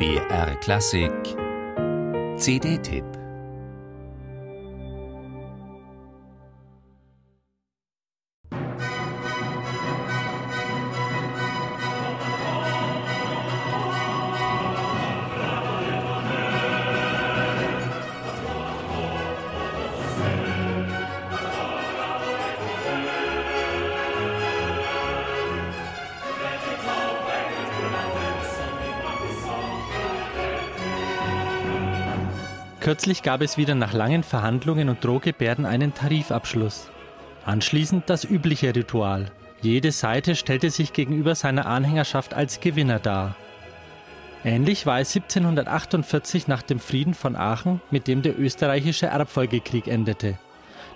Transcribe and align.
BR 0.00 0.54
Klassik. 0.62 1.36
CD-Tipp 2.38 3.19
Kürzlich 32.80 33.22
gab 33.22 33.42
es 33.42 33.58
wieder 33.58 33.74
nach 33.74 33.92
langen 33.92 34.22
Verhandlungen 34.22 34.88
und 34.88 35.04
Drohgebärden 35.04 35.66
einen 35.66 35.92
Tarifabschluss. 35.92 36.88
Anschließend 37.44 38.08
das 38.08 38.24
übliche 38.24 38.74
Ritual. 38.74 39.26
Jede 39.60 39.92
Seite 39.92 40.34
stellte 40.34 40.70
sich 40.70 40.94
gegenüber 40.94 41.34
seiner 41.34 41.66
Anhängerschaft 41.66 42.32
als 42.32 42.60
Gewinner 42.60 42.98
dar. 42.98 43.36
Ähnlich 44.44 44.86
war 44.86 44.98
es 44.98 45.14
1748 45.14 46.48
nach 46.48 46.62
dem 46.62 46.80
Frieden 46.80 47.12
von 47.12 47.36
Aachen, 47.36 47.82
mit 47.90 48.08
dem 48.08 48.22
der 48.22 48.40
österreichische 48.40 49.06
Erbfolgekrieg 49.06 49.86
endete. 49.86 50.38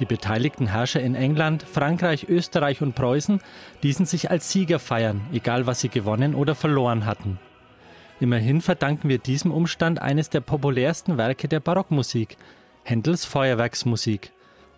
Die 0.00 0.04
beteiligten 0.04 0.66
Herrscher 0.66 1.00
in 1.00 1.14
England, 1.14 1.62
Frankreich, 1.62 2.28
Österreich 2.28 2.82
und 2.82 2.94
Preußen 2.94 3.40
ließen 3.80 4.04
sich 4.04 4.30
als 4.30 4.50
Sieger 4.50 4.78
feiern, 4.78 5.22
egal 5.32 5.66
was 5.66 5.80
sie 5.80 5.88
gewonnen 5.88 6.34
oder 6.34 6.54
verloren 6.54 7.06
hatten. 7.06 7.38
Immerhin 8.20 8.60
verdanken 8.60 9.08
wir 9.08 9.16
diesem 9.16 9.50
Umstand 9.50 10.02
eines 10.02 10.28
der 10.28 10.42
populärsten 10.42 11.16
Werke 11.16 11.48
der 11.48 11.60
Barockmusik, 11.60 12.36
Händels 12.84 13.24
Feuerwerksmusik 13.24 14.32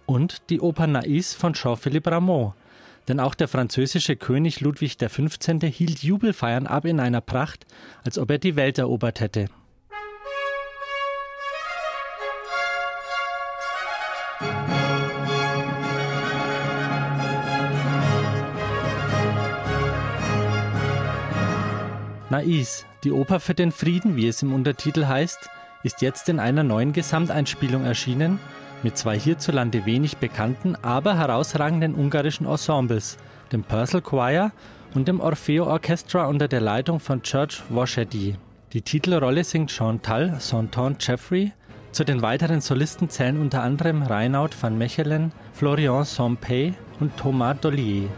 und 0.07 0.49
die 0.49 0.61
Oper 0.61 0.87
Nais 0.87 1.35
von 1.35 1.53
Jean-Philippe 1.53 2.13
Rameau. 2.13 2.55
Denn 3.09 3.19
auch 3.19 3.35
der 3.35 3.49
französische 3.49 4.15
König 4.15 4.61
Ludwig 4.61 4.97
XV. 4.97 5.39
hielt 5.63 6.05
Jubelfeiern 6.05 6.69
ab 6.69 6.85
in 6.85 7.01
einer 7.01 7.21
Pracht, 7.21 7.67
als 8.05 8.17
ob 8.17 8.31
er 8.31 8.39
die 8.39 8.55
Welt 8.55 8.79
erobert 8.79 9.21
hätte. 9.21 9.47
Nais, 22.33 22.87
die 23.05 23.13
Oper 23.13 23.41
für 23.41 23.53
den 23.53 23.73
Frieden, 23.73 24.17
wie 24.17 24.27
es 24.27 24.41
im 24.41 24.55
Untertitel 24.55 25.05
heißt, 25.05 25.51
ist 25.83 26.01
jetzt 26.01 26.31
in 26.31 26.41
einer 26.41 26.63
neuen 26.63 26.95
Gesamteinspielung 26.95 27.85
erschienen, 27.85 28.39
mit 28.83 28.97
zwei 28.97 29.19
hierzulande 29.19 29.85
wenig 29.85 30.17
bekannten, 30.17 30.75
aber 30.81 31.19
herausragenden 31.19 31.95
ungarischen 31.95 32.47
Ensembles, 32.47 33.19
dem 33.53 33.63
Purcell 33.65 34.01
Choir 34.01 34.51
und 34.95 35.09
dem 35.09 35.21
Orfeo 35.21 35.67
Orchestra 35.67 36.25
unter 36.25 36.49
der 36.49 36.63
Leitung 36.63 37.01
von 37.01 37.21
George 37.21 37.59
Washedi. 37.69 38.37
Die 38.73 38.81
Titelrolle 38.81 39.45
singt 39.45 39.71
Chantal 39.71 40.37
Santon 40.39 40.97
Jeffrey. 40.99 41.53
Zu 41.91 42.05
den 42.05 42.23
weiteren 42.23 42.63
Solisten 42.63 43.11
zählen 43.11 43.39
unter 43.39 43.63
anderem 43.63 44.03
Reinaud 44.03 44.57
van 44.59 44.79
Mechelen, 44.79 45.33
Florian 45.53 46.05
Sompey 46.05 46.73
und 46.99 47.15
Thomas 47.19 47.61
Dollier. 47.61 48.09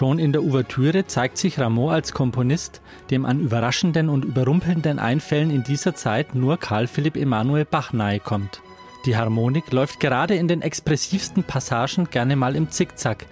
Schon 0.00 0.18
in 0.18 0.32
der 0.32 0.42
Ouvertüre 0.42 1.06
zeigt 1.06 1.36
sich 1.36 1.60
Rameau 1.60 1.90
als 1.90 2.12
Komponist, 2.12 2.80
dem 3.10 3.26
an 3.26 3.38
überraschenden 3.38 4.08
und 4.08 4.24
überrumpelnden 4.24 4.98
Einfällen 4.98 5.50
in 5.50 5.62
dieser 5.62 5.94
Zeit 5.94 6.34
nur 6.34 6.56
Karl 6.56 6.86
Philipp 6.86 7.18
Emanuel 7.18 7.66
Bach 7.66 7.92
nahe 7.92 8.18
kommt. 8.18 8.62
Die 9.04 9.14
Harmonik 9.14 9.70
läuft 9.72 10.00
gerade 10.00 10.36
in 10.36 10.48
den 10.48 10.62
expressivsten 10.62 11.44
Passagen 11.44 12.08
gerne 12.08 12.34
mal 12.34 12.56
im 12.56 12.70
Zickzack. 12.70 13.26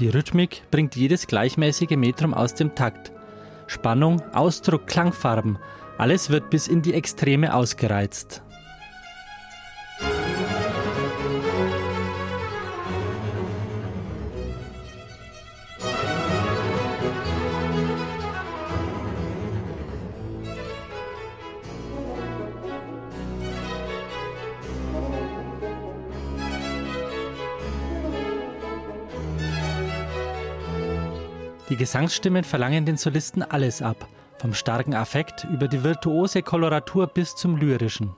Die 0.00 0.08
Rhythmik 0.08 0.62
bringt 0.72 0.96
jedes 0.96 1.28
gleichmäßige 1.28 1.96
Metrum 1.96 2.34
aus 2.34 2.52
dem 2.52 2.74
Takt. 2.74 3.12
Spannung, 3.68 4.20
Ausdruck, 4.32 4.88
Klangfarben, 4.88 5.56
alles 5.98 6.30
wird 6.30 6.50
bis 6.50 6.66
in 6.66 6.82
die 6.82 6.94
Extreme 6.94 7.54
ausgereizt. 7.54 8.42
Die 31.68 31.76
Gesangsstimmen 31.76 32.44
verlangen 32.44 32.86
den 32.86 32.96
Solisten 32.96 33.42
alles 33.42 33.82
ab, 33.82 34.08
vom 34.38 34.54
starken 34.54 34.94
Affekt 34.94 35.46
über 35.52 35.68
die 35.68 35.82
virtuose 35.84 36.42
Koloratur 36.42 37.06
bis 37.06 37.36
zum 37.36 37.56
lyrischen. 37.56 38.14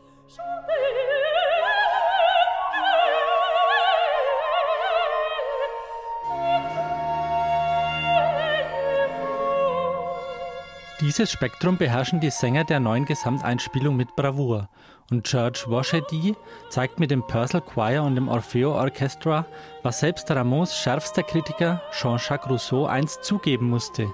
Dieses 11.00 11.32
Spektrum 11.32 11.78
beherrschen 11.78 12.20
die 12.20 12.28
Sänger 12.28 12.64
der 12.64 12.78
neuen 12.78 13.06
Gesamteinspielung 13.06 13.96
mit 13.96 14.14
Bravour. 14.16 14.68
Und 15.10 15.24
George 15.24 15.64
Washedi 15.66 16.36
zeigt 16.68 17.00
mit 17.00 17.10
dem 17.10 17.26
Purcell 17.26 17.62
Choir 17.62 18.02
und 18.02 18.16
dem 18.16 18.28
Orfeo 18.28 18.74
Orchestra, 18.74 19.46
was 19.82 20.00
selbst 20.00 20.30
Rameaus 20.30 20.76
schärfster 20.76 21.22
Kritiker 21.22 21.80
Jean-Jacques 21.90 22.50
Rousseau 22.50 22.84
einst 22.84 23.24
zugeben 23.24 23.70
musste. 23.70 24.12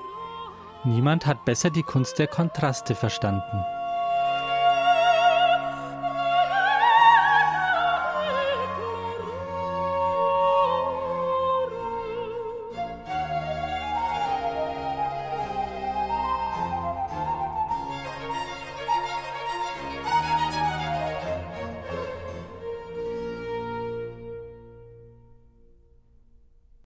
Niemand 0.84 1.26
hat 1.26 1.44
besser 1.44 1.70
die 1.70 1.82
Kunst 1.82 2.20
der 2.20 2.28
Kontraste 2.28 2.94
verstanden. 2.94 3.64